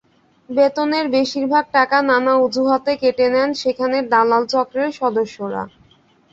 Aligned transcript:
বেতনের 0.49 1.05
বেশির 1.09 1.45
ভাগ 1.47 1.65
টাকা 1.73 1.97
নানা 2.09 2.33
অজুহাতে 2.37 2.93
কেটে 3.01 3.27
নেন 3.33 3.49
সেখানকার 3.61 4.09
দালাল 4.13 4.43
চক্রের 4.53 4.91
সদস্যরা। 4.99 5.63